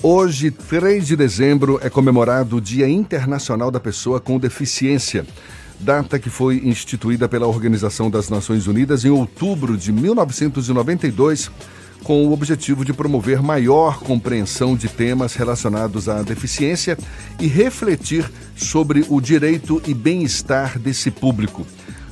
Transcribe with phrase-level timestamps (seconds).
[0.00, 5.26] Hoje, 3 de dezembro, é comemorado o Dia Internacional da Pessoa com Deficiência,
[5.80, 11.50] data que foi instituída pela Organização das Nações Unidas em outubro de 1992,
[12.04, 16.96] com o objetivo de promover maior compreensão de temas relacionados à deficiência
[17.40, 21.66] e refletir sobre o direito e bem-estar desse público.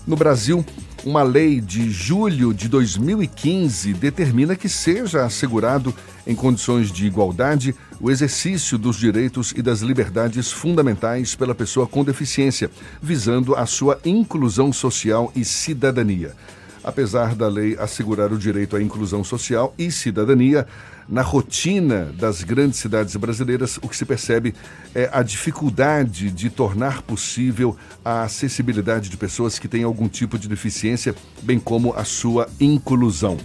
[0.04, 0.64] No Brasil,
[1.04, 5.94] uma lei de julho de 2015 determina que seja assegurado,
[6.26, 12.04] em condições de igualdade, o exercício dos direitos e das liberdades fundamentais pela pessoa com
[12.04, 16.34] deficiência, visando a sua inclusão social e cidadania.
[16.82, 20.66] Apesar da lei assegurar o direito à inclusão social e cidadania,
[21.08, 24.54] na rotina das grandes cidades brasileiras, o que se percebe
[24.94, 30.48] é a dificuldade de tornar possível a acessibilidade de pessoas que têm algum tipo de
[30.48, 33.36] deficiência, bem como a sua inclusão.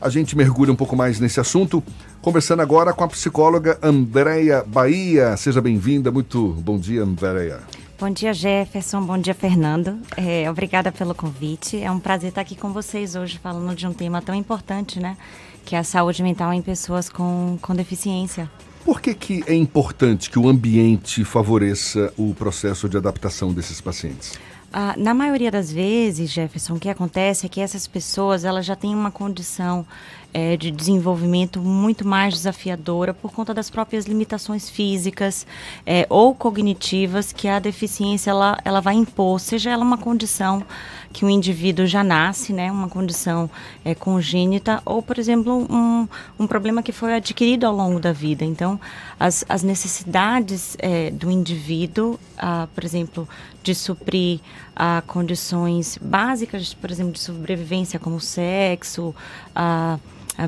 [0.00, 1.82] A gente mergulha um pouco mais nesse assunto,
[2.20, 5.36] conversando agora com a psicóloga Andréia Bahia.
[5.36, 7.60] Seja bem-vinda, muito bom dia, Andréia.
[7.98, 9.02] Bom dia, Jefferson.
[9.02, 9.98] Bom dia, Fernando.
[10.16, 11.80] É, obrigada pelo convite.
[11.82, 15.16] É um prazer estar aqui com vocês hoje falando de um tema tão importante, né?
[15.64, 18.50] Que é a saúde mental em pessoas com, com deficiência.
[18.84, 24.38] Por que, que é importante que o ambiente favoreça o processo de adaptação desses pacientes?
[24.72, 28.76] Ah, na maioria das vezes, Jefferson, o que acontece é que essas pessoas elas já
[28.76, 29.84] têm uma condição
[30.32, 35.46] é, de desenvolvimento muito mais desafiadora por conta das próprias limitações físicas
[35.86, 40.64] é, ou cognitivas que a deficiência ela, ela vai impor, seja ela uma condição
[41.12, 43.50] que o indivíduo já nasce, né, uma condição
[43.84, 46.08] é, congênita, ou, por exemplo, um,
[46.38, 48.44] um problema que foi adquirido ao longo da vida.
[48.44, 48.78] Então,
[49.18, 53.28] as, as necessidades é, do indivíduo, ah, por exemplo,
[53.62, 54.40] de suprir
[54.74, 59.14] ah, condições básicas, por exemplo, de sobrevivência, como sexo,
[59.54, 59.98] ah,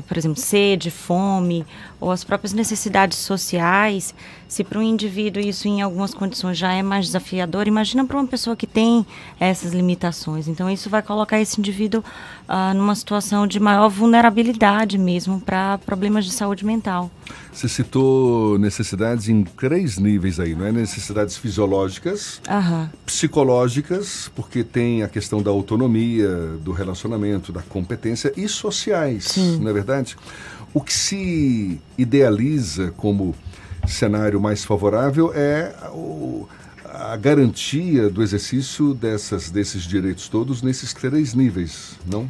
[0.01, 1.65] por exemplo, sede, fome,
[1.99, 4.13] ou as próprias necessidades sociais,
[4.47, 8.27] se para um indivíduo isso em algumas condições já é mais desafiador, imagina para uma
[8.27, 9.05] pessoa que tem
[9.39, 10.47] essas limitações.
[10.47, 12.03] Então, isso vai colocar esse indivíduo
[12.47, 17.09] ah, numa situação de maior vulnerabilidade mesmo para problemas de saúde mental.
[17.51, 20.71] Você citou necessidades em três níveis aí, não é?
[20.71, 22.89] Necessidades fisiológicas, Aham.
[23.05, 26.27] psicológicas, porque tem a questão da autonomia,
[26.61, 29.59] do relacionamento, da competência, e sociais, Sim.
[29.59, 29.82] não é verdade?
[30.73, 33.35] O que se idealiza como
[33.87, 36.47] cenário mais favorável é o-
[36.85, 42.29] a garantia do exercício dessas, desses direitos todos nesses três níveis, não?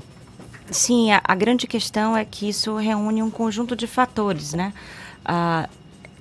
[0.72, 4.74] Sim, a, a grande questão é que isso reúne um conjunto de fatores, né?
[5.24, 5.70] Ah,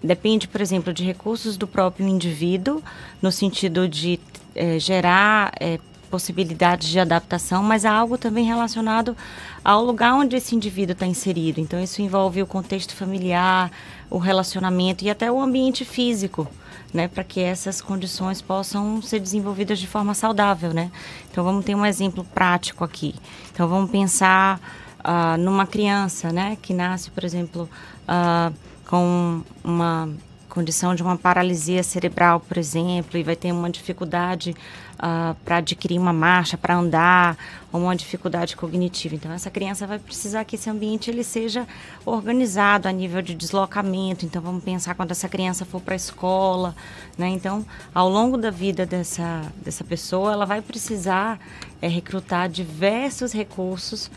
[0.03, 2.83] depende, por exemplo, de recursos do próprio indivíduo,
[3.23, 4.19] no sentido de
[4.55, 5.79] eh, gerar eh,
[6.13, 9.17] possibilidades de adaptação, mas há algo também relacionado
[9.65, 11.59] ao lugar onde esse indivíduo está inserido.
[11.59, 13.71] Então, isso envolve o contexto familiar,
[14.11, 16.47] o relacionamento e até o ambiente físico
[16.93, 20.91] né, para que essas condições possam ser desenvolvidas de forma saudável, né?
[21.31, 23.15] Então vamos ter um exemplo prático aqui.
[23.51, 24.61] Então vamos pensar
[25.03, 27.67] ah, numa criança, né, que nasce, por exemplo,
[28.07, 28.53] ah,
[28.87, 30.11] com uma
[30.53, 34.55] condição de uma paralisia cerebral, por exemplo, e vai ter uma dificuldade
[35.45, 37.37] para adquirir uma marcha, para andar,
[37.73, 39.17] ou uma dificuldade cognitiva.
[39.17, 41.67] Então, essa criança vai precisar que esse ambiente ele seja
[42.07, 44.25] organizado a nível de deslocamento.
[44.25, 46.77] Então, vamos pensar quando essa criança for para a escola,
[47.19, 47.29] né?
[47.29, 51.41] Então, ao longo da vida dessa, dessa pessoa, ela vai precisar
[51.81, 54.09] é, recrutar diversos recursos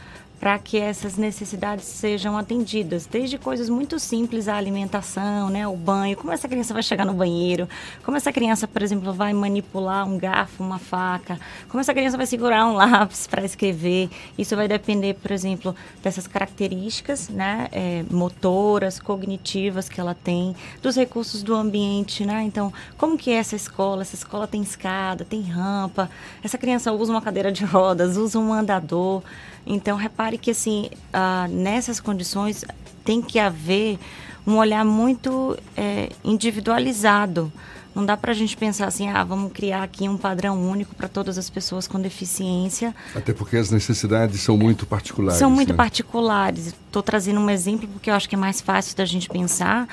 [0.45, 6.16] para que essas necessidades sejam atendidas, desde coisas muito simples, a alimentação, né, o banho,
[6.16, 7.67] como essa criança vai chegar no banheiro,
[8.03, 12.28] como essa criança, por exemplo, vai manipular um garfo, uma faca, como essa criança vai
[12.28, 14.07] segurar um lápis para escrever.
[14.38, 20.95] Isso vai depender, por exemplo, dessas características, né, é, motoras, cognitivas que ela tem, dos
[20.95, 22.44] recursos do ambiente, né?
[22.44, 24.03] Então, como que é essa escola?
[24.03, 26.07] Essa escola tem escada, tem rampa.
[26.44, 29.23] Essa criança usa uma cadeira de rodas, usa um andador.
[29.66, 32.64] Então, repare que, assim, ah, nessas condições
[33.03, 33.98] tem que haver
[34.46, 37.51] um olhar muito é, individualizado.
[37.95, 41.07] Não dá para a gente pensar assim, ah, vamos criar aqui um padrão único para
[41.07, 42.94] todas as pessoas com deficiência.
[43.16, 45.39] Até porque as necessidades são muito particulares.
[45.39, 45.75] São muito né?
[45.75, 46.68] particulares.
[46.68, 49.88] Estou trazendo um exemplo porque eu acho que é mais fácil da gente pensar,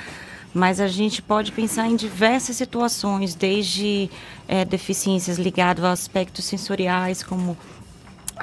[0.52, 4.10] mas a gente pode pensar em diversas situações, desde
[4.48, 7.56] é, deficiências ligadas a aspectos sensoriais, como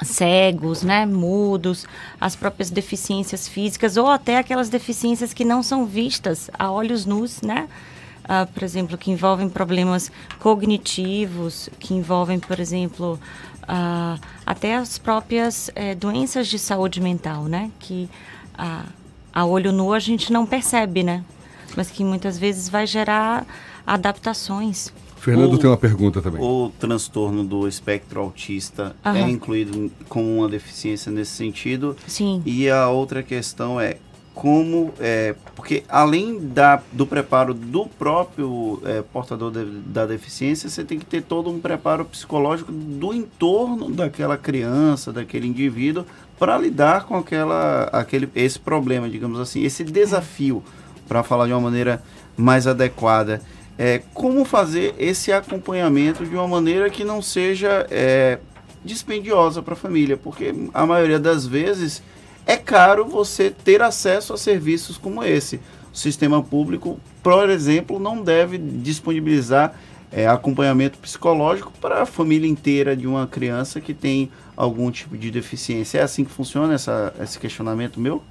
[0.02, 1.86] cegos, né, mudos,
[2.20, 7.42] as próprias deficiências físicas ou até aquelas deficiências que não são vistas a olhos nus,
[7.42, 7.68] né?
[8.24, 13.18] Ah, por exemplo, que envolvem problemas cognitivos, que envolvem, por exemplo,
[13.66, 17.70] ah, até as próprias eh, doenças de saúde mental, né?
[17.80, 18.08] Que
[18.56, 18.84] ah,
[19.32, 21.24] a olho nu a gente não percebe, né?
[21.76, 23.46] mas que muitas vezes vai gerar
[23.86, 24.92] adaptações.
[25.20, 26.42] Fernando o, tem uma pergunta também.
[26.42, 29.14] O transtorno do espectro autista uhum.
[29.14, 31.94] é incluído como uma deficiência nesse sentido?
[32.06, 32.42] Sim.
[32.46, 33.98] E a outra questão é
[34.32, 40.82] como é, porque além da, do preparo do próprio é, portador de, da deficiência, você
[40.82, 46.06] tem que ter todo um preparo psicológico do entorno daquela criança, daquele indivíduo,
[46.38, 50.64] para lidar com aquela, aquele, esse problema, digamos assim, esse desafio,
[51.06, 52.02] para falar de uma maneira
[52.34, 53.42] mais adequada.
[53.82, 58.38] É, como fazer esse acompanhamento de uma maneira que não seja é,
[58.84, 62.02] dispendiosa para a família, porque a maioria das vezes
[62.46, 65.62] é caro você ter acesso a serviços como esse.
[65.90, 69.74] O sistema público, por exemplo, não deve disponibilizar
[70.12, 75.30] é, acompanhamento psicológico para a família inteira de uma criança que tem algum tipo de
[75.30, 76.00] deficiência.
[76.00, 78.22] É assim que funciona essa, esse questionamento meu?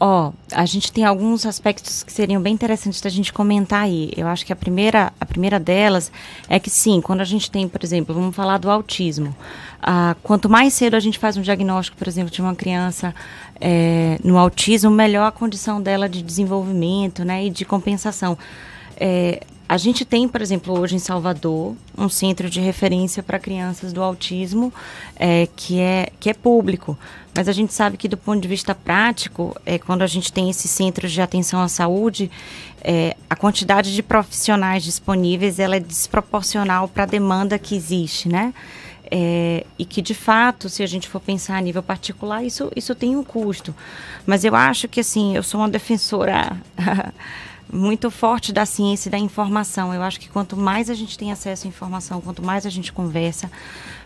[0.00, 4.12] Ó, oh, a gente tem alguns aspectos que seriam bem interessantes da gente comentar aí.
[4.16, 6.12] Eu acho que a primeira, a primeira delas
[6.48, 9.34] é que sim, quando a gente tem, por exemplo, vamos falar do autismo.
[9.82, 13.12] Ah, quanto mais cedo a gente faz um diagnóstico, por exemplo, de uma criança
[13.60, 18.38] é, no autismo, melhor a condição dela de desenvolvimento, né, e de compensação.
[18.98, 23.92] É, a gente tem, por exemplo, hoje em Salvador, um centro de referência para crianças
[23.92, 24.72] do autismo
[25.14, 26.98] é, que, é, que é público.
[27.34, 30.48] Mas a gente sabe que, do ponto de vista prático, é, quando a gente tem
[30.48, 32.30] esses centros de atenção à saúde,
[32.82, 38.54] é, a quantidade de profissionais disponíveis ela é desproporcional para a demanda que existe, né?
[39.10, 42.94] É, e que de fato, se a gente for pensar a nível particular, isso, isso
[42.94, 43.74] tem um custo.
[44.26, 46.56] Mas eu acho que assim, eu sou uma defensora
[47.72, 49.94] muito forte da ciência e da informação.
[49.94, 52.92] Eu acho que quanto mais a gente tem acesso à informação, quanto mais a gente
[52.92, 53.50] conversa,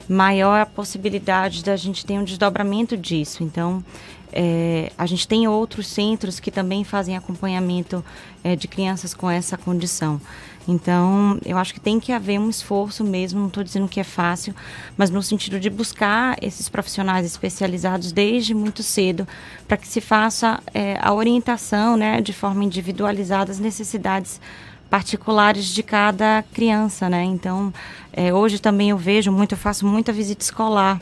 [0.08, 3.42] maior a possibilidade da gente ter um desdobramento disso.
[3.42, 3.84] Então,
[4.32, 8.04] é, a gente tem outros centros que também fazem acompanhamento
[8.42, 10.20] é, de crianças com essa condição.
[10.66, 14.04] Então, eu acho que tem que haver um esforço mesmo, não estou dizendo que é
[14.04, 14.54] fácil,
[14.96, 19.26] mas no sentido de buscar esses profissionais especializados desde muito cedo,
[19.66, 24.40] para que se faça é, a orientação né, de forma individualizada às necessidades
[24.88, 27.08] particulares de cada criança.
[27.08, 27.24] Né?
[27.24, 27.72] Então,
[28.12, 31.00] é, hoje também eu vejo muito, eu faço muita visita escolar.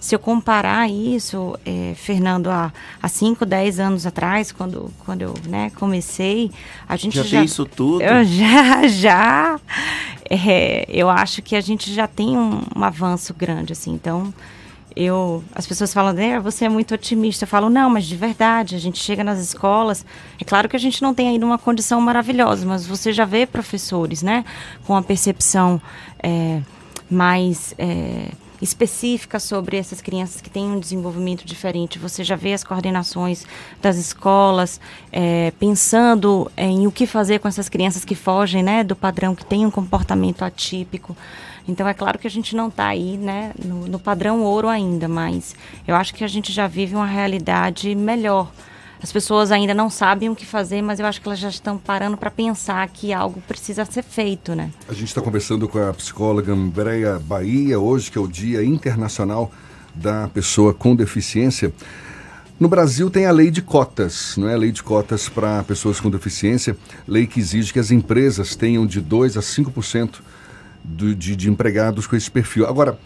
[0.00, 5.34] Se eu comparar isso, é, Fernando, há, há 5, 10 anos atrás, quando, quando eu
[5.46, 6.50] né, comecei,
[6.88, 7.22] a gente já...
[7.22, 8.02] Já tem isso tudo?
[8.02, 9.60] Eu já, já.
[10.28, 13.92] É, eu acho que a gente já tem um, um avanço grande, assim.
[13.92, 14.32] Então,
[14.96, 18.74] eu as pessoas falam é, você é muito otimista eu falo não mas de verdade
[18.74, 20.04] a gente chega nas escolas
[20.38, 23.46] é claro que a gente não tem ainda uma condição maravilhosa mas você já vê
[23.46, 24.44] professores né
[24.84, 25.80] com a percepção
[26.20, 26.60] é,
[27.08, 28.30] mais é,
[28.60, 31.98] específica sobre essas crianças que têm um desenvolvimento diferente.
[31.98, 33.44] Você já vê as coordenações
[33.80, 34.80] das escolas
[35.10, 39.44] é, pensando em o que fazer com essas crianças que fogem né, do padrão, que
[39.44, 41.16] têm um comportamento atípico.
[41.66, 45.08] Então é claro que a gente não está aí né, no, no padrão ouro ainda,
[45.08, 45.54] mas
[45.86, 48.50] eu acho que a gente já vive uma realidade melhor
[49.02, 51.78] as pessoas ainda não sabem o que fazer, mas eu acho que elas já estão
[51.78, 54.70] parando para pensar que algo precisa ser feito, né?
[54.88, 59.50] A gente está conversando com a psicóloga Andréia Bahia, hoje que é o Dia Internacional
[59.94, 61.72] da Pessoa com Deficiência.
[62.58, 64.52] No Brasil tem a lei de cotas, não é?
[64.52, 66.76] A lei de cotas para pessoas com deficiência,
[67.08, 70.16] lei que exige que as empresas tenham de 2 a 5%
[70.84, 72.66] do, de, de empregados com esse perfil.
[72.66, 72.98] Agora,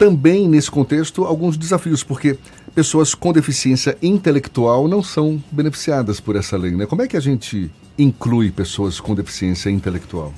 [0.00, 2.38] também nesse contexto, alguns desafios, porque
[2.74, 6.86] pessoas com deficiência intelectual não são beneficiadas por essa lei, né?
[6.86, 10.32] Como é que a gente inclui pessoas com deficiência intelectual?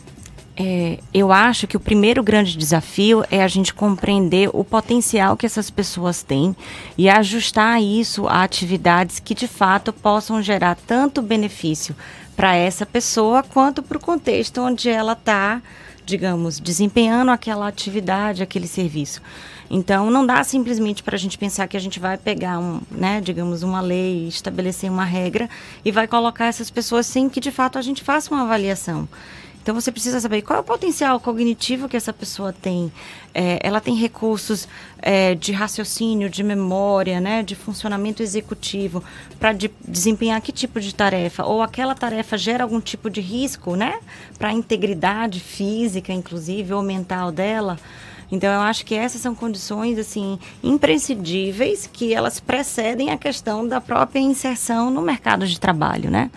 [0.57, 5.47] É, eu acho que o primeiro grande desafio é a gente compreender o potencial que
[5.47, 6.57] essas pessoas têm
[6.99, 11.95] e ajustar isso a atividades que de fato possam gerar tanto benefício
[12.35, 15.63] para essa pessoa quanto para o contexto onde ela está,
[16.05, 19.21] digamos, desempenhando aquela atividade, aquele serviço.
[19.71, 23.23] Então, não dá simplesmente para a gente pensar que a gente vai pegar, um, né,
[23.23, 25.49] digamos, uma lei, estabelecer uma regra
[25.83, 29.09] e vai colocar essas pessoas sem que, de fato, a gente faça uma avaliação.
[29.63, 32.93] Então você precisa saber qual é o potencial cognitivo que essa pessoa tem.
[33.33, 34.69] É, ela tem recursos
[35.01, 39.03] é, de raciocínio, de memória, né, de funcionamento executivo
[39.39, 41.45] para de, desempenhar que tipo de tarefa?
[41.45, 44.01] Ou aquela tarefa gera algum tipo de risco, né,
[44.37, 47.79] para a integridade física, inclusive, ou mental dela?
[48.33, 53.79] Então eu acho que essas são condições assim imprescindíveis que elas precedem a questão da
[53.79, 56.31] própria inserção no mercado de trabalho, né?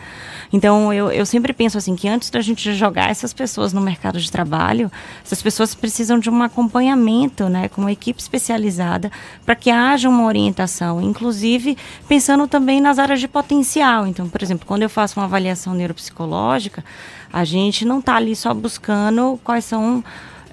[0.51, 4.19] Então eu, eu sempre penso assim que antes da gente jogar essas pessoas no mercado
[4.19, 4.91] de trabalho,
[5.23, 9.09] essas pessoas precisam de um acompanhamento, né, com uma equipe especializada
[9.45, 11.77] para que haja uma orientação, inclusive
[12.09, 14.05] pensando também nas áreas de potencial.
[14.05, 16.83] Então, por exemplo, quando eu faço uma avaliação neuropsicológica,
[17.31, 20.03] a gente não está ali só buscando quais são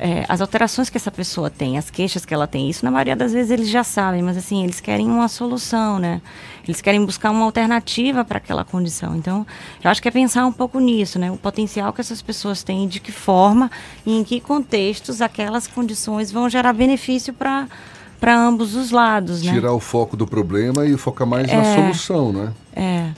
[0.03, 2.69] é, as alterações que essa pessoa tem, as queixas que ela tem.
[2.69, 6.21] Isso, na maioria das vezes, eles já sabem, mas assim, eles querem uma solução, né?
[6.67, 9.15] Eles querem buscar uma alternativa para aquela condição.
[9.15, 9.47] Então,
[9.83, 11.31] eu acho que é pensar um pouco nisso, né?
[11.31, 13.71] O potencial que essas pessoas têm, de que forma
[14.05, 17.69] e em que contextos aquelas condições vão gerar benefício para
[18.19, 19.53] para ambos os lados, né?
[19.53, 22.53] Tirar o foco do problema e focar mais é, na solução, né?
[22.75, 23.11] É.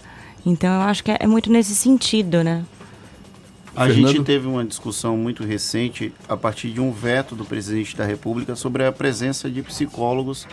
[0.46, 2.64] Então, eu acho que é, é muito nesse sentido, né?
[3.76, 4.12] A Fernando?
[4.12, 8.54] gente teve uma discussão muito recente a partir de um veto do presidente da República
[8.54, 10.46] sobre a presença de psicólogos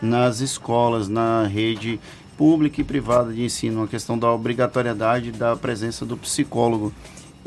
[0.00, 1.98] nas escolas, na rede
[2.36, 6.92] pública e privada de ensino, a questão da obrigatoriedade da presença do psicólogo.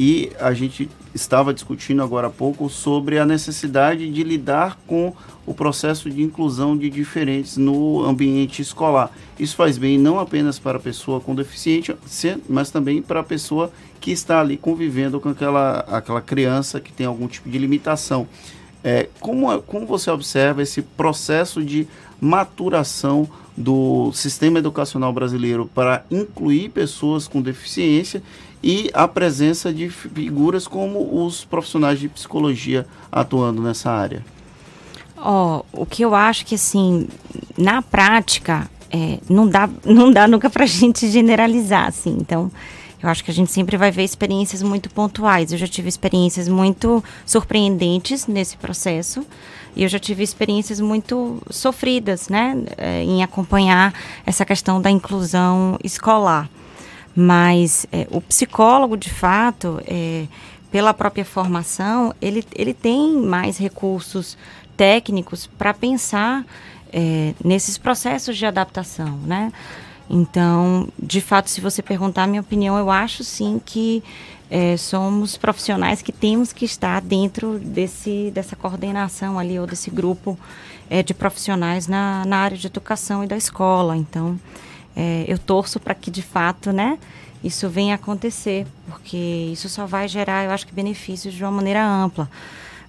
[0.04, 5.14] E a gente estava discutindo agora há pouco sobre a necessidade de lidar com
[5.46, 9.12] o processo de inclusão de diferentes no ambiente escolar.
[9.40, 11.96] Isso faz bem não apenas para a pessoa com deficiência,
[12.50, 17.06] mas também para a pessoa que está ali convivendo com aquela, aquela criança que tem
[17.06, 18.28] algum tipo de limitação.
[18.84, 21.88] É, como, como você observa esse processo de
[22.20, 28.24] maturação do sistema educacional brasileiro para incluir pessoas com deficiência
[28.64, 34.24] e a presença de figuras como os profissionais de psicologia atuando nessa área?
[35.18, 37.08] Oh, o que eu acho que assim,
[37.58, 42.18] na prática, é, não dá, não dá nunca para a gente generalizar, assim.
[42.20, 42.52] Então,
[43.02, 45.52] eu acho que a gente sempre vai ver experiências muito pontuais.
[45.52, 49.26] Eu já tive experiências muito surpreendentes nesse processo
[49.76, 53.94] e eu já tive experiências muito sofridas, né, é, em acompanhar
[54.26, 56.50] essa questão da inclusão escolar.
[57.16, 60.26] Mas é, o psicólogo, de fato, é,
[60.72, 64.38] pela própria formação, ele, ele tem mais recursos
[64.78, 66.46] técnicos para pensar
[66.92, 69.52] é, nesses processos de adaptação, né?
[70.10, 74.04] Então, de fato, se você perguntar a minha opinião, eu acho sim que
[74.50, 80.38] é, somos profissionais que temos que estar dentro desse, dessa coordenação ali, ou desse grupo
[80.90, 83.96] é, de profissionais na, na área de educação e da escola.
[83.96, 84.38] Então,
[84.96, 86.98] é, eu torço para que, de fato, né,
[87.44, 89.18] isso venha acontecer, porque
[89.52, 92.30] isso só vai gerar, eu acho que, benefícios de uma maneira ampla.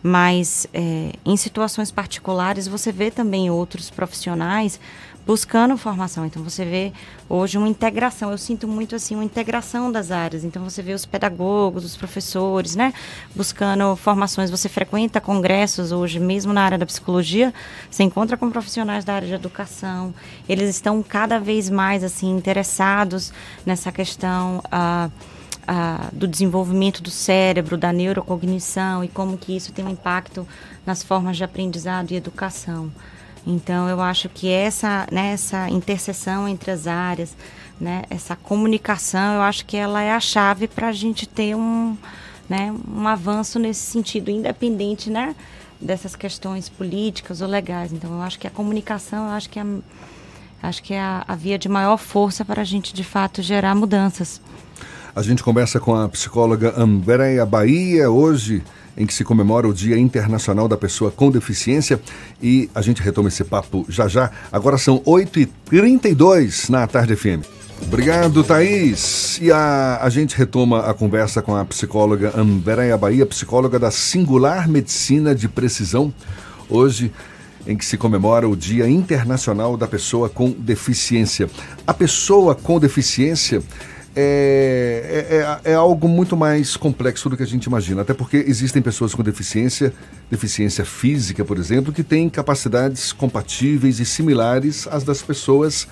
[0.02, 4.80] Mas, é, em situações particulares, você vê também outros profissionais
[5.26, 6.26] buscando formação.
[6.26, 6.92] Então você vê
[7.28, 8.30] hoje uma integração.
[8.30, 10.44] Eu sinto muito assim uma integração das áreas.
[10.44, 12.92] Então você vê os pedagogos, os professores, né,
[13.34, 14.50] buscando formações.
[14.50, 17.52] Você frequenta congressos hoje, mesmo na área da psicologia,
[17.90, 20.14] você encontra com profissionais da área de educação.
[20.48, 23.32] Eles estão cada vez mais assim interessados
[23.64, 24.62] nessa questão.
[24.66, 25.10] Uh,
[25.62, 30.44] Uh, do desenvolvimento do cérebro, da neurocognição e como que isso tem um impacto
[30.84, 32.90] nas formas de aprendizado e educação.
[33.46, 37.36] Então, eu acho que essa, né, essa interseção entre as áreas,
[37.80, 41.96] né, essa comunicação, eu acho que ela é a chave para a gente ter um,
[42.48, 45.34] né, um avanço nesse sentido, independente né,
[45.80, 47.92] dessas questões políticas ou legais.
[47.92, 49.64] Então, eu acho que a comunicação, eu acho que é,
[50.62, 53.74] acho que é a, a via de maior força para a gente, de fato, gerar
[53.74, 54.40] mudanças.
[55.14, 58.62] A gente conversa com a psicóloga Andréia Bahia hoje
[58.96, 62.00] em que se comemora o Dia Internacional da Pessoa com Deficiência.
[62.42, 64.30] E a gente retoma esse papo já já.
[64.50, 67.44] Agora são 8h32 na Tarde FM.
[67.86, 69.38] Obrigado, Thaís.
[69.42, 74.68] E a, a gente retoma a conversa com a psicóloga Andréa Bahia, psicóloga da Singular
[74.68, 76.12] Medicina de Precisão.
[76.68, 77.12] Hoje,
[77.66, 81.48] em que se comemora o Dia Internacional da Pessoa com Deficiência.
[81.86, 83.62] A pessoa com deficiência
[84.14, 85.26] é,
[85.64, 88.02] é, é, é, algo muito mais complexo do que a gente imagina.
[88.02, 89.92] Até porque existem pessoas com deficiência,
[90.30, 95.88] deficiência física, por exemplo, que têm capacidades compatíveis e similares às das pessoas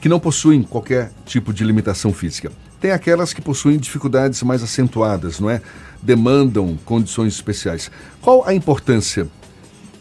[0.00, 2.52] que não possuem qualquer tipo de limitação física.
[2.80, 5.62] Tem aquelas que possuem dificuldades mais acentuadas, não é?
[6.02, 7.90] Demandam condições especiais.
[8.20, 9.28] Qual a importância,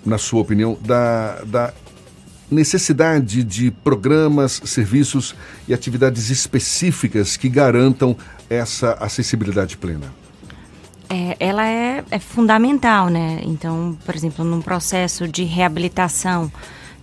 [0.03, 1.73] na sua opinião, da, da
[2.51, 5.33] necessidade de programas, serviços
[5.67, 8.15] e atividades específicas que garantam
[8.49, 10.13] essa acessibilidade plena?
[11.09, 13.39] É, ela é, é, fundamental, né?
[13.43, 16.51] Então, por exemplo, num processo de reabilitação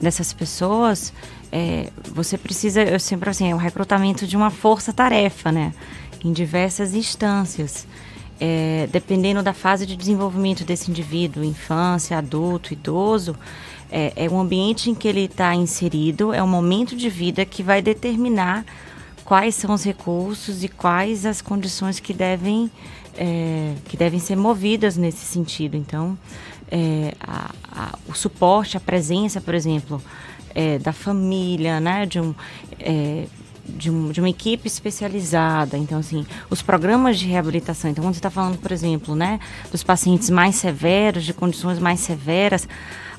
[0.00, 1.12] dessas pessoas,
[1.50, 5.73] é, você precisa, eu sempre assim, é o recrutamento de uma força-tarefa, né?
[6.25, 7.87] Em diversas instâncias.
[8.40, 13.35] é, dependendo da fase de desenvolvimento desse indivíduo, infância, adulto, idoso,
[13.90, 17.62] é, é o ambiente em que ele está inserido, é o momento de vida que
[17.62, 18.64] vai determinar
[19.25, 22.71] quais são os recursos e quais as condições que devem,
[23.16, 25.76] é, que devem ser movidas nesse sentido.
[25.76, 26.18] Então,
[26.71, 30.02] é, a, a, o suporte, a presença, por exemplo,
[30.54, 32.35] é, da família, né, de um,
[32.78, 33.26] é,
[33.68, 35.76] de, um, de uma equipe especializada.
[35.76, 37.90] Então, assim, os programas de reabilitação.
[37.90, 39.38] Então, quando você está falando, por exemplo, né,
[39.71, 42.66] dos pacientes mais severos, de condições mais severas,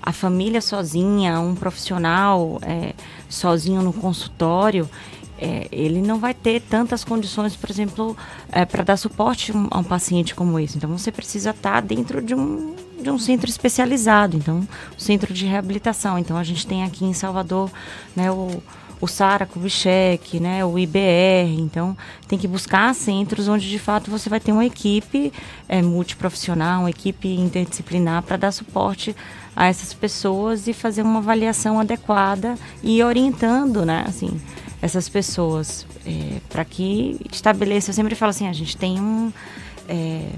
[0.10, 2.94] a família sozinha, um profissional é,
[3.30, 4.90] sozinho no consultório,
[5.38, 8.18] é, ele não vai ter tantas condições, por exemplo,
[8.52, 10.78] é, para dar suporte a um paciente como esse.
[10.78, 15.32] Então, você precisa estar tá dentro de um, de um centro especializado, então, um centro
[15.32, 16.18] de reabilitação.
[16.18, 17.70] Então, a gente tem aqui em Salvador
[18.16, 18.64] né, o
[19.02, 21.56] o SARA Kubitschek, né, o IBR.
[21.60, 21.96] Então,
[22.28, 25.32] tem que buscar centros onde de fato você vai ter uma equipe
[25.68, 29.16] é, multiprofissional, uma equipe interdisciplinar para dar suporte
[29.56, 34.40] a essas pessoas e fazer uma avaliação adequada e orientando, né, assim,
[34.82, 37.92] essas pessoas é, para que estabeleça.
[37.92, 39.32] Eu sempre falo assim, a gente tem um
[39.88, 40.30] é,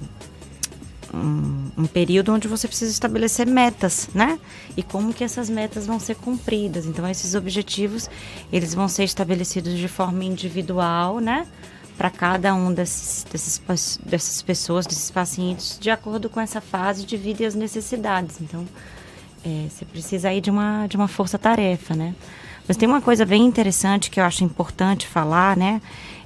[1.14, 4.40] um, um, período onde você precisa estabelecer metas, né?
[4.76, 6.86] E como que essas metas vão ser cumpridas.
[6.86, 8.10] Então, esses objetivos,
[8.52, 11.48] eles vão ser estabelecidos de forma individual, né?
[11.98, 13.62] Para cada um desses, desses,
[14.04, 18.40] dessas pessoas, desses pacientes, de acordo com essa fase de vida e as necessidades.
[18.42, 18.66] Então,
[19.46, 22.16] é, você precisa aí de uma, de uma força-tarefa, né?
[22.68, 25.82] Mas tem uma coisa bem interessante que eu acho importante falar, né?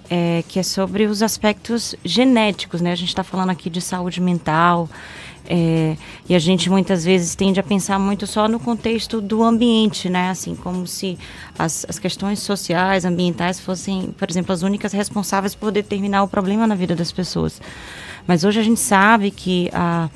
[0.10, 2.92] É, que é sobre os aspectos genéticos, né?
[2.92, 4.90] A gente está falando aqui de saúde mental,
[5.48, 5.96] é,
[6.28, 10.30] e a gente muitas vezes tende a pensar muito só no contexto do ambiente, né?
[10.30, 11.18] Assim, como se
[11.58, 16.66] as, as questões sociais, ambientais fossem, por exemplo, as únicas responsáveis por determinar o problema
[16.66, 17.62] na vida das pessoas.
[18.26, 20.10] Mas hoje a gente sabe que a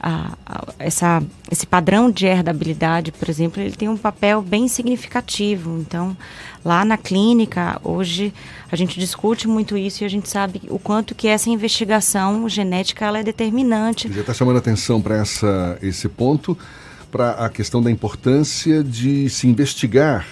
[0.00, 5.78] a, a, essa, esse padrão de herdabilidade, por exemplo, ele tem um papel bem significativo.
[5.78, 6.16] Então,
[6.64, 8.32] lá na clínica, hoje,
[8.72, 13.04] a gente discute muito isso e a gente sabe o quanto que essa investigação genética
[13.04, 14.10] ela é determinante.
[14.12, 15.22] Já está chamando atenção para
[15.82, 16.56] esse ponto,
[17.12, 20.26] para a questão da importância de se investigar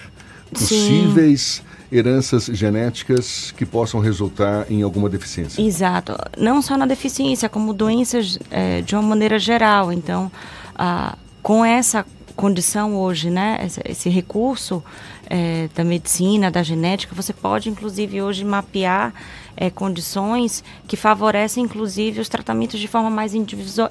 [0.51, 1.61] possíveis...
[1.63, 5.61] Sim heranças genéticas que possam resultar em alguma deficiência.
[5.61, 6.15] Exato.
[6.37, 9.91] Não só na deficiência, como doenças é, de uma maneira geral.
[9.91, 10.31] Então,
[10.75, 14.81] ah, com essa condição hoje, né, esse, recurso
[15.29, 19.13] é, da medicina, da genética, você pode inclusive hoje mapear
[19.61, 23.33] é, condições que favorecem, inclusive, os tratamentos de forma mais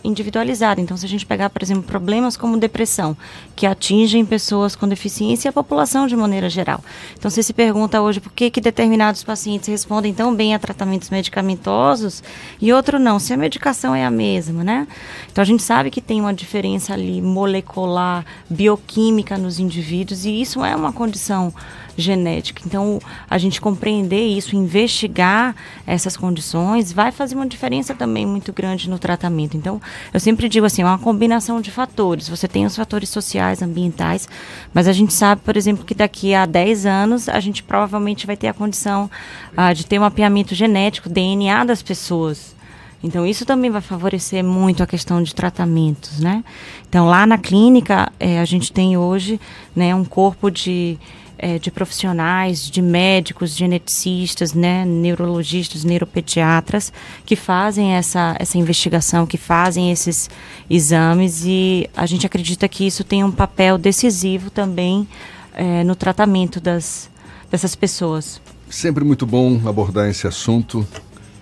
[0.02, 0.80] individualizada.
[0.80, 3.14] Então, se a gente pegar, por exemplo, problemas como depressão,
[3.54, 6.82] que atingem pessoas com deficiência e a população de maneira geral.
[7.18, 11.10] Então, você se pergunta hoje por que, que determinados pacientes respondem tão bem a tratamentos
[11.10, 12.22] medicamentosos
[12.58, 14.88] e outro não, se a medicação é a mesma, né?
[15.30, 20.64] Então, a gente sabe que tem uma diferença ali molecular, bioquímica nos indivíduos e isso
[20.64, 21.52] é uma condição
[22.00, 22.62] genética.
[22.64, 25.54] Então, a gente compreender isso, investigar
[25.86, 29.56] essas condições, vai fazer uma diferença também muito grande no tratamento.
[29.56, 29.80] Então,
[30.12, 32.28] eu sempre digo assim, é uma combinação de fatores.
[32.28, 34.28] Você tem os fatores sociais, ambientais,
[34.72, 38.36] mas a gente sabe, por exemplo, que daqui a 10 anos a gente provavelmente vai
[38.36, 39.10] ter a condição
[39.52, 42.56] uh, de ter um mapeamento genético, DNA das pessoas.
[43.02, 46.42] Então, isso também vai favorecer muito a questão de tratamentos, né?
[46.88, 49.40] Então, lá na clínica, é, a gente tem hoje
[49.74, 50.98] né, um corpo de
[51.38, 56.92] é, de profissionais, de médicos, geneticistas, né, neurologistas, neuropediatras,
[57.24, 60.28] que fazem essa, essa investigação, que fazem esses
[60.68, 65.06] exames e a gente acredita que isso tem um papel decisivo também
[65.54, 67.08] é, no tratamento das,
[67.50, 68.40] dessas pessoas.
[68.68, 70.86] Sempre muito bom abordar esse assunto,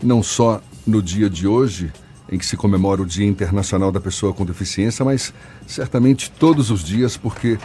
[0.02, 1.90] não só no dia de hoje,
[2.30, 5.32] em que se comemora o Dia Internacional da Pessoa com Deficiência, mas
[5.66, 7.58] certamente todos os dias, porque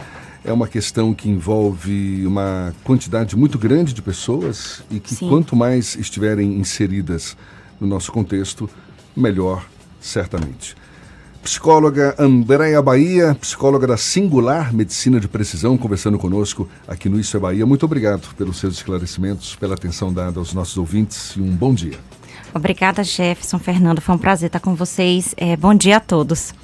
[0.44, 5.28] é uma questão que envolve uma quantidade muito grande de pessoas e que Sim.
[5.28, 7.36] quanto mais estiverem inseridas
[7.80, 8.68] no nosso contexto,
[9.16, 9.66] melhor,
[10.00, 10.76] certamente.
[11.42, 17.40] Psicóloga Andréa Bahia, psicóloga da Singular Medicina de Precisão, conversando conosco aqui no Isso é
[17.40, 17.66] Bahia.
[17.66, 21.98] Muito obrigado pelos seus esclarecimentos, pela atenção dada aos nossos ouvintes e um bom dia.
[22.54, 24.00] Obrigada, Jefferson, Fernando.
[24.00, 25.34] Foi um prazer estar com vocês.
[25.36, 26.54] É, bom dia a todos.